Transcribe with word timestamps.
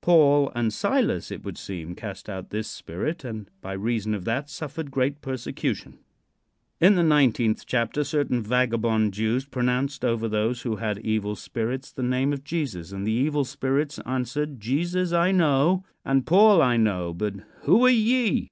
Paul 0.00 0.50
and 0.54 0.72
Silas, 0.72 1.30
it 1.30 1.42
would 1.44 1.58
seem, 1.58 1.94
cast 1.94 2.30
out 2.30 2.48
this 2.48 2.68
spirit, 2.68 3.22
and 3.22 3.50
by 3.60 3.74
reason 3.74 4.14
of 4.14 4.24
that 4.24 4.48
suffered 4.48 4.90
great 4.90 5.20
persecution. 5.20 5.98
In 6.80 6.94
the 6.94 7.02
nineteenth 7.02 7.66
chapter 7.66 8.02
certain 8.02 8.40
vagabond 8.42 9.12
Jews 9.12 9.44
pronounced 9.44 10.02
over 10.02 10.26
those 10.26 10.62
who 10.62 10.76
had 10.76 11.00
evil 11.00 11.36
spirits 11.36 11.92
the 11.92 12.02
name 12.02 12.32
of 12.32 12.44
Jesus, 12.44 12.92
and 12.92 13.06
the 13.06 13.12
evil 13.12 13.44
spirits 13.44 13.98
answered: 14.06 14.58
"Jesus 14.58 15.12
I 15.12 15.32
know, 15.32 15.84
and 16.02 16.24
Paul 16.26 16.62
I 16.62 16.78
know, 16.78 17.12
but 17.12 17.34
who 17.64 17.84
are 17.84 17.90
ye?" 17.90 18.48